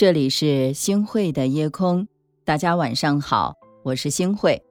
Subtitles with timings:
[0.00, 2.08] 这里是星汇的夜空，
[2.46, 4.64] 大家晚上好，我是星汇。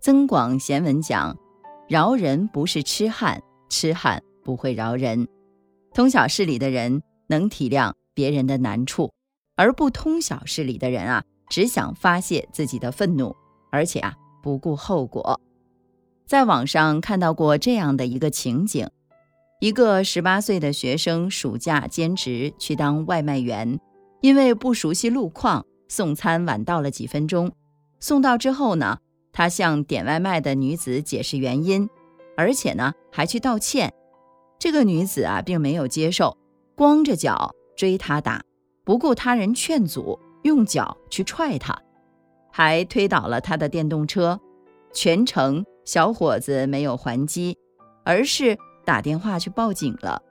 [0.00, 1.38] 增广贤文讲，
[1.88, 5.28] 饶人不是痴汉，痴汉不会饶人。
[5.94, 9.12] 通晓事理的人能体谅别人的难处，
[9.54, 13.32] 而不通晓事理的人啊，只想发泄自己的愤怒，
[13.70, 15.40] 而且啊不顾后果。
[16.26, 18.88] 在网上看到过这样的一个情景：
[19.60, 23.78] 一个十八岁的学生暑假兼职去当外卖员。
[24.24, 27.52] 因为不熟悉路况，送餐晚到了几分钟。
[28.00, 28.96] 送到之后呢，
[29.34, 31.90] 他向点外卖的女子解释原因，
[32.34, 33.92] 而且呢还去道歉。
[34.58, 36.38] 这个女子啊并没有接受，
[36.74, 38.42] 光着脚追他打，
[38.82, 41.78] 不顾他人劝阻，用脚去踹他，
[42.50, 44.40] 还推倒了他的电动车。
[44.94, 47.58] 全程小伙子没有还击，
[48.06, 50.22] 而是打电话去报警了。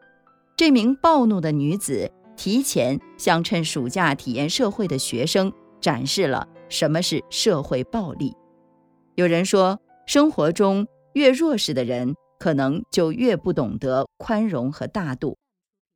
[0.57, 2.11] 这名暴怒的女子。
[2.35, 8.35] 提前向趁暑假体验社会的学生展示了什么是社会暴力。
[9.15, 15.37] 有人说，生活中越弱势的人，可能就越不懂得宽容和大度。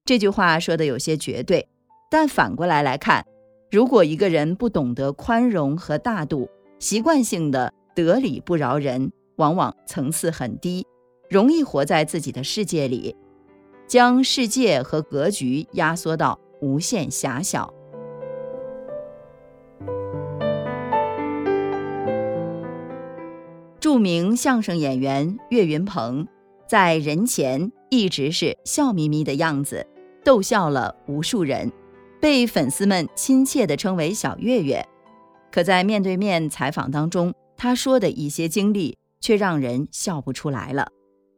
[0.05, 1.67] 这句话说的有些绝对，
[2.09, 3.25] 但反过来来看，
[3.71, 10.85] 如果一个人不懂得宽容和大度，习惯性的得理不饶人，往往层次很低，
[11.29, 13.15] 容易活在自己的世界里。
[13.87, 17.73] 将世界和格局压缩到无限狭小。
[23.79, 26.27] 著名相声演员岳云鹏
[26.67, 29.87] 在人前一直是笑眯眯的样子，
[30.25, 31.71] 逗笑了无数人，
[32.19, 34.85] 被粉丝们亲切地称为“小岳岳”。
[35.49, 40.89] 可在面对面采访当中，他说的一些经历却让人笑不出来了。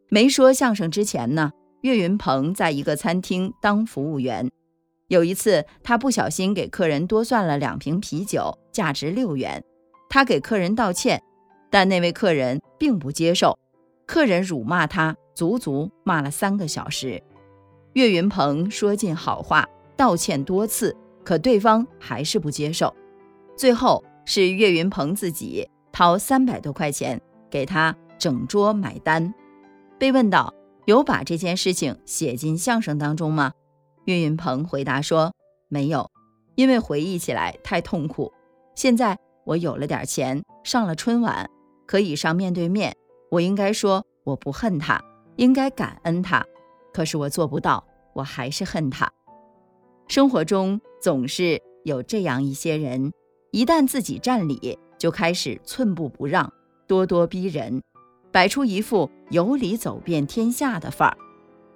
[0.09, 1.51] 没说相声之前呢？
[1.81, 4.49] 岳云鹏在一个餐厅当服务员，
[5.07, 9.63] 有一次他不小心给客人多算了两瓶啤酒，价值六元。
[10.09, 11.21] 他给客人道歉，
[11.69, 13.57] 但那位客人并不接受，
[14.05, 17.21] 客人辱骂他，足足骂了三个小时。
[17.93, 19.65] 岳云鹏说尽好话，
[19.95, 22.93] 道歉多次，可对方还是不接受。
[23.55, 27.19] 最后是岳云鹏自己掏三百多块钱
[27.49, 29.33] 给他整桌买单。
[29.97, 30.53] 被问到。
[30.89, 33.51] 有把这件事情写进相声当中吗？
[34.05, 35.35] 岳云鹏回答说
[35.69, 36.09] ：“没有，
[36.55, 38.33] 因为回忆起来太痛苦。
[38.73, 41.47] 现在我有了点钱，上了春晚，
[41.85, 42.91] 可以上面对面，
[43.29, 44.99] 我应该说我不恨他，
[45.35, 46.43] 应该感恩他。
[46.91, 49.07] 可是我做不到，我还是恨他。
[50.07, 53.13] 生活中总是有这样一些人，
[53.51, 56.51] 一旦自己占理，就开始寸步不让，
[56.87, 57.79] 咄咄逼人。”
[58.31, 61.17] 摆出一副有理走遍天下的范儿，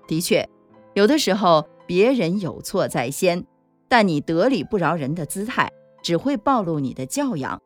[0.07, 0.47] 的确，
[0.93, 3.43] 有的时候别人有错在先，
[3.87, 5.71] 但你得理不饶人的姿态，
[6.03, 7.59] 只会暴露你的教养。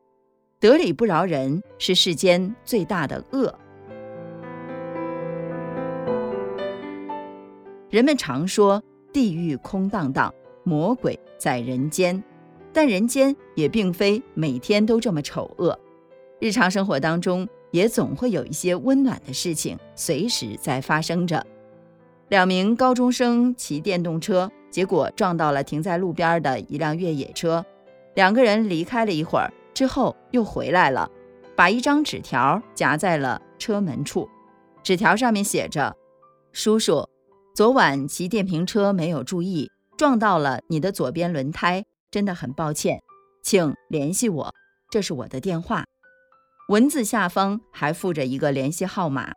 [0.60, 3.54] 得理不饶人是世间最大的恶。
[7.90, 8.82] 人们常说
[9.12, 10.34] 地狱空荡荡，
[10.64, 12.24] 魔鬼在人间，
[12.72, 15.78] 但人间也并非每天都这么丑恶。
[16.40, 17.48] 日常生活当中。
[17.72, 21.46] 也总会有一些温暖的事情随时在发生着。
[22.30, 27.66] 两名高中生骑电动车，结果撞到了停在路边的一辆越野车。
[28.16, 31.10] 两个人离开了一会儿之后又回来了，
[31.56, 34.28] 把一张纸条夹在了车门处。
[34.84, 35.96] 纸条上面写着
[36.52, 37.08] ：“叔叔，
[37.54, 43.02] 昨晚骑电瓶车没有注意，撞到了你的左边轮胎，真的很抱歉，
[43.44, 44.54] 请联系我，
[44.90, 45.86] 这是我的电话。”
[46.68, 49.32] 文字下方还附着一个联系号码。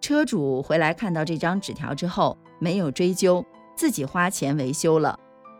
[0.00, 3.44] 车主回来看到这张纸条之后，没有追究，
[3.74, 5.18] 自己花钱维修了。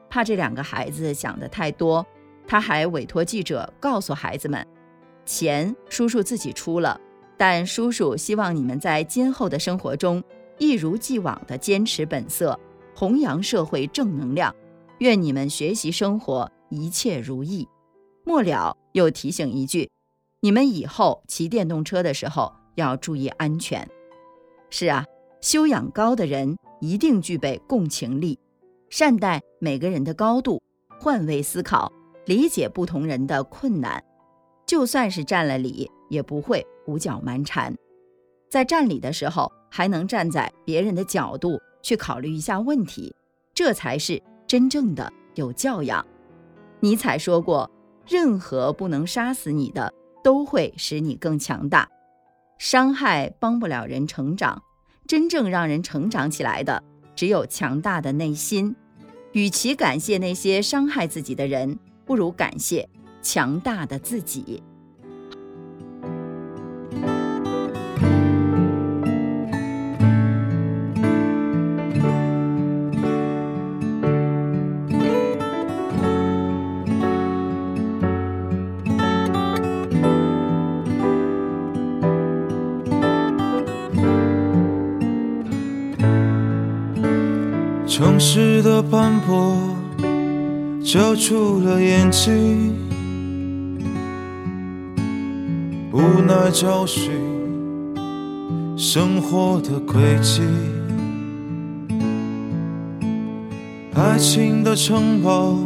[0.08, 2.06] 怕这两个孩子想的太多，
[2.46, 4.64] 他还委托记者告诉孩子们：
[5.26, 7.00] 钱叔叔自己出了，
[7.36, 10.22] 但叔叔希望你们在今后的生活中
[10.56, 12.56] 一如既往的坚持本色，
[12.94, 14.54] 弘扬社会正能量。
[14.98, 17.68] 愿你们学习生活一切如意。
[18.24, 19.90] 末了又提醒一句。
[20.40, 23.88] 你们以后骑电动车的时候要注意安全。
[24.70, 25.04] 是啊，
[25.40, 28.38] 修养高的人一定具备共情力，
[28.88, 30.62] 善待每个人的高度，
[31.00, 31.92] 换位思考，
[32.26, 34.02] 理解不同人的困难。
[34.64, 37.74] 就算是占了理，也不会胡搅蛮缠。
[38.48, 43.12] 在占理的时候，还能站在别人的角度去考虑一下问题，
[43.52, 46.06] 这才是真正的有教养。
[46.78, 47.68] 尼采说过
[48.06, 49.92] ：“任何不能杀死你的。”
[50.22, 51.88] 都会使你更强大。
[52.58, 54.62] 伤害帮不了人成长，
[55.06, 56.82] 真正让人成长起来的，
[57.14, 58.74] 只有强大的内心。
[59.32, 62.88] 与其感谢那些伤害自己的人，不如感谢
[63.22, 64.62] 强大的自己。
[87.98, 89.56] 城市的斑驳
[90.84, 92.72] 遮住了眼睛，
[95.92, 97.10] 无奈找寻
[98.76, 100.42] 生活的轨迹。
[103.96, 105.58] 爱情的城堡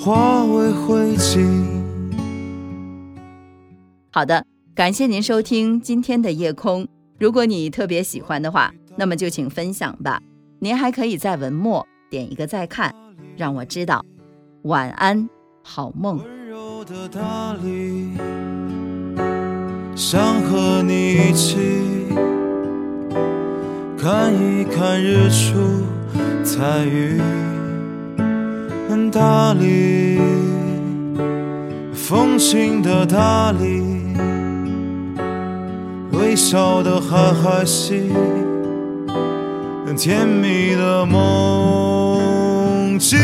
[0.00, 1.48] 化为灰烬。
[4.10, 4.44] 好的，
[4.74, 6.88] 感谢您收听今天的夜空。
[7.20, 10.20] 如果你特别喜欢的话，那么就请分享吧。
[10.58, 12.94] 您还可以在文末点一个再看，
[13.36, 14.04] 让我知道。
[14.62, 15.28] 晚安，
[15.62, 16.18] 好梦。
[16.18, 18.10] 温柔的大理，
[19.94, 21.56] 想和你一起
[23.98, 25.82] 看一看日出
[26.44, 27.20] 彩云。
[29.10, 30.18] 大理，
[31.92, 33.80] 风情的大理，
[36.10, 38.10] 微笑的海海西。
[39.96, 43.18] 甜蜜的梦境。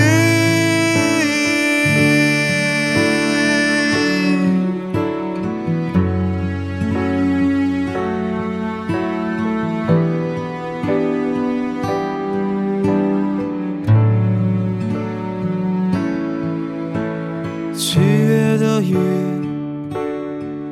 [17.75, 18.97] 七月的雨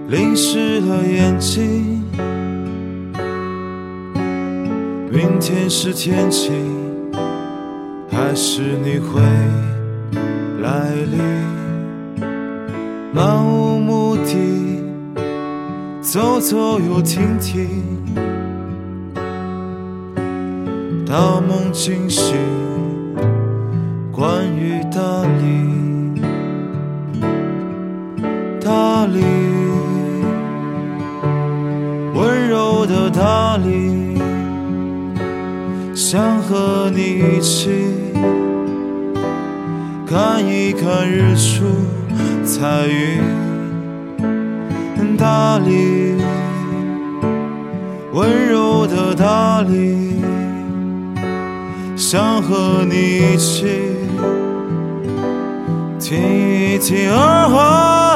[0.08, 1.97] 淋湿了眼睛。
[5.18, 6.52] 明天是天晴，
[8.08, 9.20] 还是你会
[10.62, 11.18] 来临？
[13.12, 14.80] 漫无目的，
[16.00, 17.68] 走走又停停，
[21.04, 22.36] 大梦惊醒，
[24.12, 26.22] 关于大理，
[28.60, 29.24] 大理，
[32.14, 33.98] 温柔的大理。
[36.00, 37.70] 想和你一起
[40.06, 41.64] 看一看日出
[42.44, 43.20] 彩云，
[45.16, 46.14] 大理，
[48.12, 50.22] 温柔的大理。
[51.96, 53.66] 想和你一起
[55.98, 58.07] 听一听洱海。